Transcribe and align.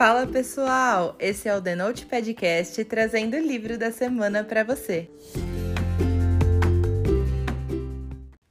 Fala 0.00 0.26
pessoal, 0.26 1.14
esse 1.20 1.46
é 1.46 1.54
o 1.54 1.60
The 1.60 1.74
Note 1.74 2.06
Podcast 2.06 2.82
trazendo 2.86 3.36
o 3.36 3.38
livro 3.38 3.76
da 3.76 3.92
semana 3.92 4.42
para 4.42 4.64
você. 4.64 5.10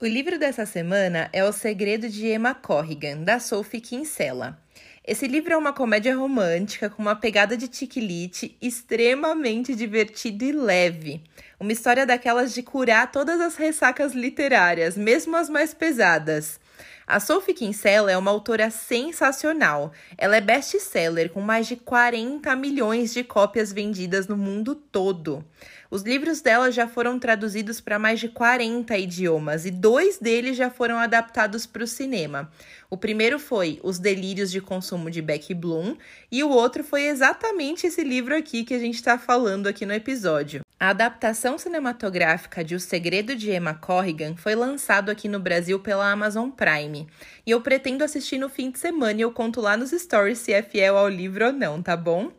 O 0.00 0.06
livro 0.06 0.38
dessa 0.38 0.64
semana 0.64 1.28
é 1.34 1.44
O 1.44 1.52
Segredo 1.52 2.08
de 2.08 2.28
Emma 2.28 2.54
Corrigan, 2.54 3.18
da 3.18 3.38
Sophie 3.38 3.82
Kinsella. 3.82 4.58
Esse 5.06 5.26
livro 5.26 5.52
é 5.52 5.56
uma 5.58 5.74
comédia 5.74 6.16
romântica 6.16 6.88
com 6.88 7.02
uma 7.02 7.14
pegada 7.14 7.58
de 7.58 7.68
tiquilite 7.68 8.56
extremamente 8.58 9.74
divertida 9.74 10.46
e 10.46 10.52
leve. 10.52 11.22
Uma 11.60 11.72
história 11.72 12.06
daquelas 12.06 12.54
de 12.54 12.62
curar 12.62 13.12
todas 13.12 13.38
as 13.38 13.54
ressacas 13.54 14.14
literárias, 14.14 14.96
mesmo 14.96 15.36
as 15.36 15.50
mais 15.50 15.74
pesadas. 15.74 16.58
A 17.06 17.20
Sophie 17.20 17.52
Kinsella 17.52 18.10
é 18.10 18.16
uma 18.16 18.30
autora 18.30 18.70
sensacional. 18.70 19.92
Ela 20.16 20.38
é 20.38 20.40
best-seller 20.40 21.30
com 21.30 21.42
mais 21.42 21.66
de 21.66 21.76
40 21.76 22.56
milhões 22.56 23.12
de 23.12 23.22
cópias 23.22 23.70
vendidas 23.70 24.26
no 24.26 24.38
mundo 24.38 24.74
todo. 24.74 25.44
Os 25.90 26.02
livros 26.02 26.40
dela 26.40 26.72
já 26.72 26.88
foram 26.88 27.18
traduzidos 27.18 27.78
para 27.78 27.98
mais 27.98 28.20
de 28.20 28.30
40 28.30 28.96
idiomas 28.96 29.66
e 29.66 29.70
dois 29.70 30.18
deles 30.18 30.56
já 30.56 30.70
foram 30.70 30.96
adaptados 30.96 31.66
para 31.66 31.84
o 31.84 31.86
cinema. 31.86 32.50
O 32.88 32.96
primeiro 32.96 33.38
foi 33.38 33.78
Os 33.82 33.98
Delírios 33.98 34.50
de 34.50 34.62
Consumo 34.62 35.10
de 35.10 35.20
Becky 35.20 35.52
Bloom 35.52 35.96
e 36.32 36.42
o 36.42 36.48
outro 36.48 36.82
foi 36.82 37.02
exatamente 37.02 37.86
esse 37.86 38.02
livro 38.02 38.34
aqui 38.34 38.64
que 38.64 38.72
a 38.72 38.78
gente 38.78 38.96
está 38.96 39.18
falando 39.18 39.66
aqui 39.66 39.84
no 39.84 39.92
episódio. 39.92 40.63
A 40.78 40.88
adaptação 40.90 41.56
cinematográfica 41.56 42.64
de 42.64 42.74
O 42.74 42.80
Segredo 42.80 43.34
de 43.36 43.50
Emma 43.50 43.74
Corrigan 43.74 44.36
foi 44.36 44.54
lançado 44.54 45.08
aqui 45.08 45.28
no 45.28 45.38
Brasil 45.38 45.78
pela 45.78 46.10
Amazon 46.10 46.50
Prime. 46.50 47.06
E 47.46 47.50
eu 47.50 47.60
pretendo 47.60 48.02
assistir 48.02 48.38
no 48.38 48.48
fim 48.48 48.70
de 48.70 48.78
semana 48.78 49.18
e 49.18 49.22
eu 49.22 49.32
conto 49.32 49.60
lá 49.60 49.76
nos 49.76 49.92
stories 49.92 50.38
se 50.38 50.52
é 50.52 50.62
fiel 50.62 50.98
ao 50.98 51.08
livro 51.08 51.46
ou 51.46 51.52
não, 51.52 51.80
tá 51.80 51.96
bom? 51.96 52.32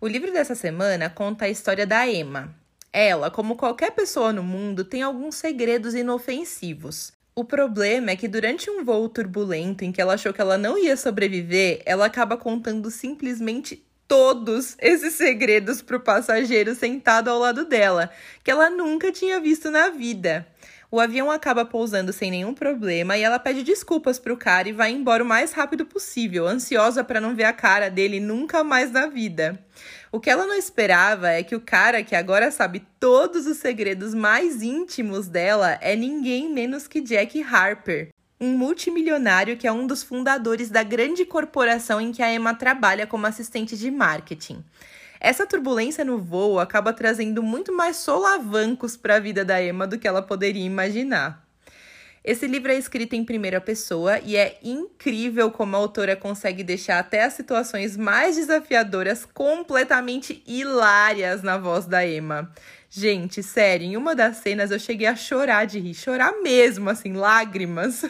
O 0.00 0.08
livro 0.08 0.32
dessa 0.32 0.54
semana 0.54 1.08
conta 1.08 1.44
a 1.44 1.48
história 1.48 1.86
da 1.86 2.06
Emma. 2.06 2.54
Ela, 2.92 3.30
como 3.30 3.56
qualquer 3.56 3.92
pessoa 3.92 4.32
no 4.32 4.42
mundo, 4.42 4.84
tem 4.84 5.02
alguns 5.02 5.36
segredos 5.36 5.94
inofensivos. 5.94 7.12
O 7.34 7.44
problema 7.44 8.10
é 8.10 8.16
que 8.16 8.26
durante 8.26 8.68
um 8.68 8.84
voo 8.84 9.08
turbulento 9.08 9.84
em 9.84 9.92
que 9.92 10.00
ela 10.00 10.14
achou 10.14 10.32
que 10.32 10.40
ela 10.40 10.58
não 10.58 10.76
ia 10.76 10.96
sobreviver, 10.96 11.80
ela 11.86 12.06
acaba 12.06 12.36
contando 12.36 12.90
simplesmente 12.90 13.87
todos 14.08 14.74
esses 14.80 15.14
segredos 15.14 15.82
para 15.82 15.98
o 15.98 16.00
passageiro 16.00 16.74
sentado 16.74 17.28
ao 17.28 17.38
lado 17.38 17.66
dela, 17.66 18.10
que 18.42 18.50
ela 18.50 18.70
nunca 18.70 19.12
tinha 19.12 19.38
visto 19.38 19.70
na 19.70 19.90
vida. 19.90 20.48
O 20.90 20.98
avião 20.98 21.30
acaba 21.30 21.66
pousando 21.66 22.14
sem 22.14 22.30
nenhum 22.30 22.54
problema 22.54 23.18
e 23.18 23.22
ela 23.22 23.38
pede 23.38 23.62
desculpas 23.62 24.18
para 24.18 24.32
o 24.32 24.38
cara 24.38 24.70
e 24.70 24.72
vai 24.72 24.90
embora 24.90 25.22
o 25.22 25.26
mais 25.26 25.52
rápido 25.52 25.84
possível, 25.84 26.48
ansiosa 26.48 27.04
para 27.04 27.20
não 27.20 27.36
ver 27.36 27.44
a 27.44 27.52
cara 27.52 27.90
dele 27.90 28.18
nunca 28.18 28.64
mais 28.64 28.90
na 28.90 29.06
vida. 29.06 29.62
O 30.10 30.18
que 30.18 30.30
ela 30.30 30.46
não 30.46 30.54
esperava 30.54 31.28
é 31.28 31.42
que 31.42 31.54
o 31.54 31.60
cara 31.60 32.02
que 32.02 32.16
agora 32.16 32.50
sabe 32.50 32.86
todos 32.98 33.46
os 33.46 33.58
segredos 33.58 34.14
mais 34.14 34.62
íntimos 34.62 35.28
dela 35.28 35.78
é 35.82 35.94
ninguém 35.94 36.50
menos 36.50 36.88
que 36.88 37.02
Jack 37.02 37.42
Harper, 37.42 38.08
um 38.40 38.56
multimilionário 38.56 39.56
que 39.56 39.66
é 39.66 39.72
um 39.72 39.86
dos 39.86 40.02
fundadores 40.02 40.70
da 40.70 40.82
grande 40.82 41.24
corporação 41.24 42.00
em 42.00 42.12
que 42.12 42.22
a 42.22 42.32
Emma 42.32 42.54
trabalha 42.54 43.06
como 43.06 43.26
assistente 43.26 43.76
de 43.76 43.90
marketing. 43.90 44.64
Essa 45.20 45.46
turbulência 45.46 46.04
no 46.04 46.18
voo 46.18 46.60
acaba 46.60 46.92
trazendo 46.92 47.42
muito 47.42 47.72
mais 47.72 47.96
solavancos 47.96 48.96
para 48.96 49.16
a 49.16 49.20
vida 49.20 49.44
da 49.44 49.62
Emma 49.62 49.86
do 49.86 49.98
que 49.98 50.06
ela 50.06 50.22
poderia 50.22 50.64
imaginar. 50.64 51.47
Esse 52.28 52.46
livro 52.46 52.70
é 52.70 52.76
escrito 52.76 53.14
em 53.14 53.24
primeira 53.24 53.58
pessoa 53.58 54.18
e 54.18 54.36
é 54.36 54.58
incrível 54.62 55.50
como 55.50 55.74
a 55.74 55.78
autora 55.78 56.14
consegue 56.14 56.62
deixar 56.62 56.98
até 56.98 57.24
as 57.24 57.32
situações 57.32 57.96
mais 57.96 58.36
desafiadoras 58.36 59.24
completamente 59.24 60.42
hilárias 60.46 61.42
na 61.42 61.56
voz 61.56 61.86
da 61.86 62.06
Emma. 62.06 62.52
Gente, 62.90 63.42
sério, 63.42 63.86
em 63.86 63.96
uma 63.96 64.14
das 64.14 64.36
cenas 64.36 64.70
eu 64.70 64.78
cheguei 64.78 65.06
a 65.06 65.16
chorar 65.16 65.64
de 65.64 65.78
rir, 65.78 65.94
chorar 65.94 66.32
mesmo, 66.42 66.90
assim, 66.90 67.14
lágrimas. 67.14 68.04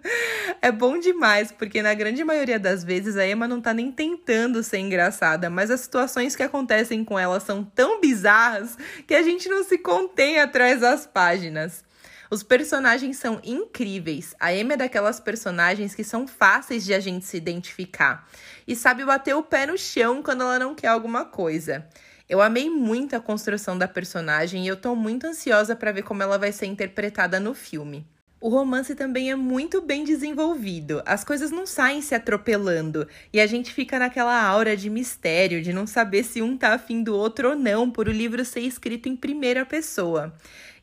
é 0.62 0.72
bom 0.72 0.98
demais, 0.98 1.52
porque 1.52 1.82
na 1.82 1.92
grande 1.92 2.24
maioria 2.24 2.58
das 2.58 2.82
vezes 2.82 3.18
a 3.18 3.28
Emma 3.28 3.46
não 3.46 3.60
tá 3.60 3.74
nem 3.74 3.92
tentando 3.92 4.62
ser 4.62 4.78
engraçada, 4.78 5.50
mas 5.50 5.70
as 5.70 5.80
situações 5.80 6.34
que 6.34 6.42
acontecem 6.42 7.04
com 7.04 7.18
ela 7.18 7.38
são 7.38 7.62
tão 7.62 8.00
bizarras 8.00 8.78
que 9.06 9.14
a 9.14 9.22
gente 9.22 9.46
não 9.46 9.62
se 9.62 9.76
contém 9.76 10.40
atrás 10.40 10.80
das 10.80 11.06
páginas. 11.06 11.86
Os 12.30 12.42
personagens 12.42 13.16
são 13.16 13.40
incríveis. 13.42 14.34
A 14.38 14.52
Emma 14.52 14.74
é 14.74 14.76
daquelas 14.76 15.18
personagens 15.18 15.94
que 15.94 16.04
são 16.04 16.26
fáceis 16.26 16.84
de 16.84 16.92
a 16.92 17.00
gente 17.00 17.24
se 17.24 17.36
identificar 17.36 18.28
e 18.66 18.76
sabe 18.76 19.04
bater 19.04 19.34
o 19.34 19.42
pé 19.42 19.66
no 19.66 19.78
chão 19.78 20.22
quando 20.22 20.42
ela 20.42 20.58
não 20.58 20.74
quer 20.74 20.88
alguma 20.88 21.24
coisa. 21.24 21.86
Eu 22.28 22.42
amei 22.42 22.68
muito 22.68 23.16
a 23.16 23.20
construção 23.20 23.78
da 23.78 23.88
personagem 23.88 24.64
e 24.64 24.68
eu 24.68 24.76
tô 24.76 24.94
muito 24.94 25.26
ansiosa 25.26 25.74
para 25.74 25.92
ver 25.92 26.02
como 26.02 26.22
ela 26.22 26.38
vai 26.38 26.52
ser 26.52 26.66
interpretada 26.66 27.40
no 27.40 27.54
filme. 27.54 28.06
O 28.40 28.48
romance 28.48 28.94
também 28.94 29.32
é 29.32 29.34
muito 29.34 29.80
bem 29.80 30.04
desenvolvido. 30.04 31.02
As 31.04 31.24
coisas 31.24 31.50
não 31.50 31.66
saem 31.66 32.00
se 32.00 32.14
atropelando 32.14 33.08
e 33.32 33.40
a 33.40 33.46
gente 33.48 33.72
fica 33.74 33.98
naquela 33.98 34.40
aura 34.40 34.76
de 34.76 34.88
mistério, 34.88 35.60
de 35.60 35.72
não 35.72 35.88
saber 35.88 36.22
se 36.22 36.40
um 36.40 36.56
tá 36.56 36.74
afim 36.74 37.02
do 37.02 37.16
outro 37.16 37.50
ou 37.50 37.56
não, 37.56 37.90
por 37.90 38.08
o 38.08 38.12
livro 38.12 38.44
ser 38.44 38.60
escrito 38.60 39.08
em 39.08 39.16
primeira 39.16 39.66
pessoa. 39.66 40.32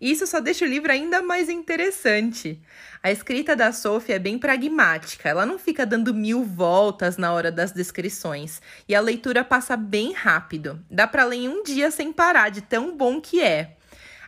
E 0.01 0.11
isso 0.11 0.27
só 0.27 0.41
deixa 0.41 0.65
o 0.65 0.67
livro 0.67 0.91
ainda 0.91 1.21
mais 1.21 1.47
interessante. 1.47 2.59
A 3.01 3.09
escrita 3.09 3.55
da 3.55 3.71
Sophie 3.71 4.15
é 4.15 4.19
bem 4.19 4.37
pragmática, 4.37 5.29
ela 5.29 5.45
não 5.45 5.57
fica 5.57 5.85
dando 5.85 6.13
mil 6.13 6.43
voltas 6.43 7.15
na 7.15 7.31
hora 7.31 7.53
das 7.53 7.71
descrições 7.71 8.61
e 8.85 8.93
a 8.93 8.99
leitura 8.99 9.45
passa 9.45 9.77
bem 9.77 10.11
rápido. 10.11 10.83
Dá 10.91 11.07
para 11.07 11.23
ler 11.23 11.37
em 11.37 11.47
um 11.47 11.63
dia 11.63 11.89
sem 11.89 12.11
parar, 12.11 12.49
de 12.49 12.59
tão 12.59 12.97
bom 12.97 13.21
que 13.21 13.41
é. 13.41 13.77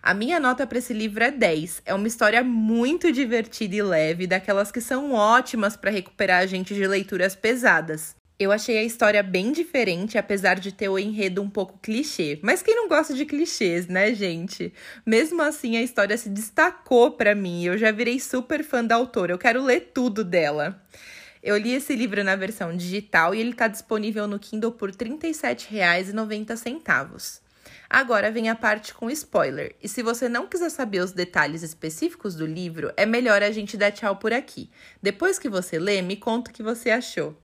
A 0.01 0.13
minha 0.13 0.39
nota 0.39 0.67
para 0.67 0.77
esse 0.77 0.93
livro 0.93 1.23
é 1.23 1.31
10. 1.31 1.81
É 1.85 1.93
uma 1.93 2.07
história 2.07 2.43
muito 2.43 3.11
divertida 3.11 3.75
e 3.75 3.81
leve, 3.81 4.27
daquelas 4.27 4.71
que 4.71 4.79
são 4.79 5.11
ótimas 5.13 5.75
para 5.75 5.91
recuperar 5.91 6.41
a 6.41 6.45
gente 6.45 6.73
de 6.73 6.87
leituras 6.87 7.35
pesadas. 7.35 8.15
Eu 8.39 8.51
achei 8.51 8.77
a 8.77 8.83
história 8.83 9.23
bem 9.23 9.51
diferente, 9.51 10.15
apesar 10.15 10.59
de 10.59 10.71
ter 10.71 10.89
o 10.89 10.99
enredo 10.99 11.41
um 11.41 11.49
pouco 11.49 11.79
clichê. 11.81 12.39
Mas 12.43 12.61
quem 12.61 12.75
não 12.75 12.87
gosta 12.87 13.15
de 13.15 13.25
clichês, 13.25 13.87
né, 13.87 14.13
gente? 14.13 14.71
Mesmo 15.03 15.41
assim, 15.41 15.75
a 15.75 15.81
história 15.81 16.15
se 16.15 16.29
destacou 16.29 17.09
para 17.11 17.33
mim. 17.33 17.65
Eu 17.65 17.79
já 17.79 17.91
virei 17.91 18.19
super 18.19 18.63
fã 18.63 18.85
da 18.85 18.93
autora. 18.93 19.33
Eu 19.33 19.39
quero 19.39 19.63
ler 19.63 19.89
tudo 19.91 20.23
dela. 20.23 20.79
Eu 21.41 21.57
li 21.57 21.73
esse 21.73 21.95
livro 21.95 22.23
na 22.23 22.35
versão 22.35 22.77
digital 22.77 23.33
e 23.33 23.39
ele 23.39 23.51
está 23.51 23.67
disponível 23.67 24.27
no 24.27 24.37
Kindle 24.37 24.73
por 24.73 24.91
R$ 24.91 24.97
37,90. 24.97 27.46
Agora 27.89 28.31
vem 28.31 28.49
a 28.49 28.55
parte 28.55 28.93
com 28.93 29.09
spoiler. 29.09 29.75
E 29.81 29.87
se 29.87 30.03
você 30.03 30.27
não 30.27 30.47
quiser 30.47 30.69
saber 30.69 30.99
os 30.99 31.11
detalhes 31.11 31.63
específicos 31.63 32.35
do 32.35 32.45
livro, 32.45 32.91
é 32.97 33.05
melhor 33.05 33.41
a 33.41 33.51
gente 33.51 33.77
dar 33.77 33.91
tchau 33.91 34.17
por 34.17 34.33
aqui. 34.33 34.69
Depois 35.01 35.39
que 35.39 35.49
você 35.49 35.79
lê, 35.79 36.01
me 36.01 36.17
conta 36.17 36.51
o 36.51 36.53
que 36.53 36.63
você 36.63 36.89
achou. 36.89 37.37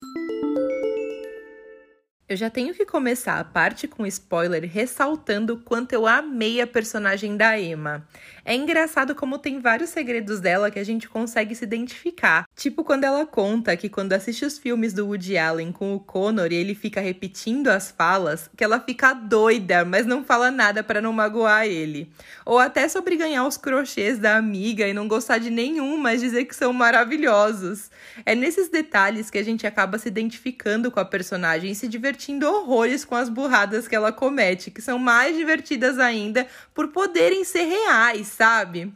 Eu 2.28 2.38
já 2.38 2.50
tenho 2.50 2.74
que 2.74 2.86
começar 2.86 3.38
a 3.38 3.44
parte 3.44 3.88
com 3.88 4.08
spoiler 4.08 4.64
ressaltando 4.68 5.54
o 5.54 5.60
quanto 5.60 5.94
eu 5.94 6.08
amei 6.08 6.62
a 6.62 6.66
personagem 6.66 7.38
da 7.38 7.60
Emma. 7.60 8.08
É 8.46 8.56
engraçado 8.56 9.14
como 9.14 9.38
tem 9.38 9.60
vários 9.60 9.90
segredos 9.90 10.40
dela 10.40 10.72
que 10.72 10.80
a 10.80 10.84
gente 10.86 11.08
consegue 11.08 11.54
se 11.54 11.66
identificar. 11.66 12.48
Tipo 12.56 12.84
quando 12.84 13.04
ela 13.04 13.26
conta 13.26 13.76
que 13.76 13.90
quando 13.90 14.14
assiste 14.14 14.46
os 14.46 14.60
filmes 14.60 14.94
do 14.94 15.08
Woody 15.08 15.38
Allen 15.38 15.72
com 15.72 15.96
o 15.96 16.00
Connor 16.00 16.52
e 16.52 16.56
ele 16.56 16.76
fica 16.76 17.02
repetindo 17.02 17.68
as 17.70 17.90
falas, 17.90 18.50
que 18.56 18.64
ela 18.64 18.80
fica 18.80 19.14
doida, 19.14 19.84
mas 19.84 20.06
não 20.06 20.24
fala 20.24 20.52
nada 20.52 20.84
para 20.84 21.02
não 21.02 21.12
magoar 21.12 21.66
ele. 21.66 22.12
Ou 22.46 22.60
até 22.60 22.88
sobre 22.88 23.16
ganhar 23.16 23.46
os 23.48 23.58
crochês 23.58 24.20
da 24.20 24.38
amiga 24.38 24.88
e 24.88 24.94
não 24.94 25.08
gostar 25.08 25.40
de 25.40 25.50
nenhum, 25.50 25.98
mas 25.98 26.22
dizer 26.22 26.46
que 26.46 26.56
são 26.56 26.72
maravilhosos. 26.72 27.90
É 28.26 28.36
nesses 28.36 28.70
detalhes 28.70 29.32
que 29.32 29.40
a 29.40 29.44
gente 29.44 29.66
acaba 29.66 29.98
se 29.98 30.08
identificando 30.08 30.92
com 30.92 31.00
a 31.00 31.06
personagem 31.06 31.72
e 31.72 31.76
se 31.76 31.88
divertindo 31.88 32.48
horrores 32.48 33.04
com 33.04 33.16
as 33.16 33.30
burradas 33.30 33.88
que 33.88 33.96
ela 33.96 34.12
comete, 34.12 34.70
que 34.70 34.82
são 34.82 35.00
mais 35.00 35.36
divertidas 35.36 35.98
ainda 35.98 36.46
por 36.74 36.90
poderem 36.90 37.44
ser 37.44 37.64
reais 37.64 38.34
sabe? 38.34 38.92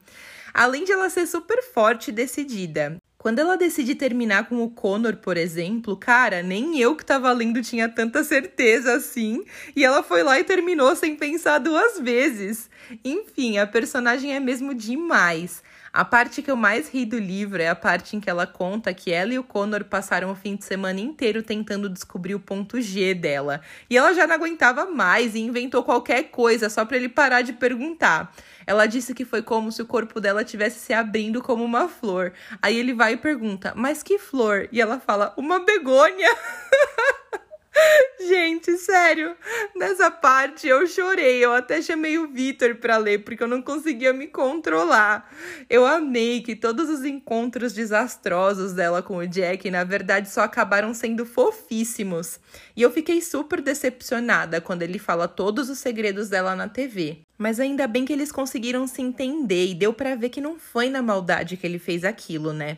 Além 0.53 0.83
de 0.83 0.91
ela 0.91 1.09
ser 1.09 1.27
super 1.27 1.63
forte 1.63 2.09
e 2.09 2.13
decidida. 2.13 2.97
Quando 3.27 3.39
ela 3.39 3.57
decide 3.57 3.94
terminar 3.94 4.47
com 4.47 4.63
o 4.63 4.69
Connor, 4.69 5.18
por 5.18 5.35
exemplo, 5.35 5.97
cara, 5.97 6.41
nem 6.41 6.79
eu 6.79 6.95
que 6.95 7.03
tava 7.03 7.29
lendo 7.33 7.62
tinha 7.62 7.89
tanta 7.89 8.24
certeza 8.24 8.94
assim. 8.94 9.44
E 9.75 9.83
ela 9.83 10.01
foi 10.01 10.24
lá 10.24 10.39
e 10.39 10.45
terminou 10.45 10.95
sem 10.95 11.13
pensar 11.13 11.57
duas 11.57 12.00
vezes. 12.00 12.69
Enfim, 13.03 13.57
a 13.57 13.68
personagem 13.68 14.33
é 14.33 14.39
mesmo 14.39 14.74
demais. 14.74 15.62
A 15.97 16.05
parte 16.05 16.44
que 16.44 16.51
eu 16.51 16.55
mais 16.55 16.89
ri 16.89 17.05
do 17.05 17.17
livro 17.17 17.59
é 17.59 17.69
a 17.69 17.75
parte 17.75 18.15
em 18.15 18.19
que 18.19 18.29
ela 18.29 18.45
conta 18.45 18.94
que 18.94 19.11
ela 19.11 19.33
e 19.33 19.39
o 19.39 19.44
Connor 19.44 19.83
passaram 19.83 20.29
o 20.29 20.35
fim 20.35 20.55
de 20.55 20.63
semana 20.63 20.99
inteiro 20.99 21.41
tentando 21.41 21.89
descobrir 21.89 22.35
o 22.35 22.39
ponto 22.39 22.79
G 22.79 23.15
dela. 23.15 23.61
E 23.89 23.97
ela 23.97 24.13
já 24.13 24.27
não 24.27 24.35
aguentava 24.35 24.85
mais 24.85 25.33
e 25.33 25.39
inventou 25.39 25.81
qualquer 25.81 26.25
coisa 26.25 26.69
só 26.69 26.85
para 26.85 26.97
ele 26.97 27.09
parar 27.09 27.41
de 27.41 27.51
perguntar. 27.51 28.31
Ela 28.67 28.85
disse 28.85 29.11
que 29.15 29.25
foi 29.25 29.41
como 29.41 29.71
se 29.71 29.81
o 29.81 29.88
corpo 29.88 30.21
dela 30.21 30.44
tivesse 30.44 30.77
se 30.77 30.94
abrindo 30.94 31.41
como 31.41 31.63
uma 31.63 31.89
flor. 31.89 32.31
Aí 32.61 32.77
ele 32.77 32.94
vai 32.94 33.13
e 33.13 33.17
pergunta: 33.17 33.73
"Mas 33.75 34.03
que 34.03 34.19
flor?" 34.19 34.69
E 34.71 34.79
ela 34.79 34.99
fala: 34.99 35.33
"Uma 35.35 35.65
begônia." 35.65 36.29
Gente, 38.19 38.77
sério, 38.77 39.35
nessa 39.75 40.09
parte 40.09 40.68
eu 40.68 40.85
chorei. 40.88 41.44
Eu 41.44 41.53
até 41.53 41.81
chamei 41.81 42.18
o 42.18 42.27
Vitor 42.27 42.75
para 42.75 42.97
ler 42.97 43.24
porque 43.24 43.44
eu 43.44 43.47
não 43.47 43.62
conseguia 43.62 44.13
me 44.13 44.27
controlar. 44.27 45.29
Eu 45.69 45.85
amei 45.85 46.41
que 46.41 46.56
todos 46.56 46.89
os 46.89 47.03
encontros 47.06 47.74
desastrosos 47.74 48.74
dela 48.74 49.01
com 49.01 49.18
o 49.18 49.27
Jack, 49.27 49.69
na 49.69 49.83
verdade, 49.83 50.29
só 50.29 50.41
acabaram 50.41 50.94
sendo 50.94 51.25
fofíssimos. 51.25 52.39
E 52.75 52.81
eu 52.81 52.91
fiquei 52.91 53.21
super 53.21 53.62
decepcionada 53.62 54.62
quando 54.62 54.83
ele 54.83 55.00
fala 55.00 55.27
todos 55.27 55.69
os 55.69 55.80
segredos 55.80 56.30
dela 56.30 56.56
na 56.56 56.68
TV. 56.68 57.26
Mas 57.37 57.59
ainda 57.59 57.87
bem 57.87 58.03
que 58.03 58.13
eles 58.13 58.31
conseguiram 58.31 58.87
se 58.87 59.01
entender 59.01 59.67
e 59.67 59.75
deu 59.75 59.93
para 59.93 60.15
ver 60.15 60.29
que 60.29 60.41
não 60.41 60.57
foi 60.57 60.89
na 60.89 61.01
maldade 61.01 61.57
que 61.57 61.65
ele 61.65 61.79
fez 61.79 62.03
aquilo, 62.03 62.51
né? 62.51 62.77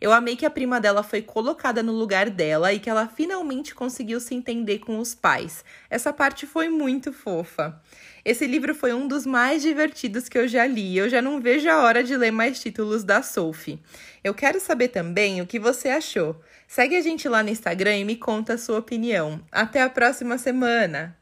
Eu 0.00 0.12
amei 0.12 0.36
que 0.36 0.44
a 0.46 0.50
prima 0.50 0.80
dela 0.80 1.02
foi 1.02 1.22
colocada 1.22 1.82
no 1.82 1.92
lugar 1.92 2.28
dela 2.28 2.72
e 2.72 2.78
que 2.78 2.90
ela 2.90 3.08
finalmente 3.08 3.74
conseguiu 3.74 4.20
se 4.20 4.34
entender 4.34 4.78
com 4.78 4.98
os 4.98 5.14
pais. 5.14 5.64
Essa 5.88 6.12
parte 6.12 6.46
foi 6.46 6.68
muito 6.68 7.12
fofa. 7.12 7.80
Esse 8.24 8.46
livro 8.46 8.74
foi 8.74 8.94
um 8.94 9.06
dos 9.06 9.26
mais 9.26 9.62
divertidos 9.62 10.28
que 10.28 10.38
eu 10.38 10.48
já 10.48 10.66
li. 10.66 10.96
Eu 10.96 11.08
já 11.08 11.20
não 11.20 11.40
vejo 11.40 11.68
a 11.68 11.82
hora 11.82 12.02
de 12.02 12.16
ler 12.16 12.30
mais 12.30 12.58
títulos 12.58 13.04
da 13.04 13.22
Sophie. 13.22 13.78
Eu 14.22 14.32
quero 14.32 14.58
saber 14.60 14.88
também 14.88 15.42
o 15.42 15.46
que 15.46 15.58
você 15.58 15.88
achou. 15.88 16.40
Segue 16.66 16.96
a 16.96 17.02
gente 17.02 17.28
lá 17.28 17.42
no 17.42 17.50
Instagram 17.50 17.98
e 17.98 18.04
me 18.04 18.16
conta 18.16 18.54
a 18.54 18.58
sua 18.58 18.78
opinião. 18.78 19.40
Até 19.52 19.82
a 19.82 19.90
próxima 19.90 20.38
semana! 20.38 21.12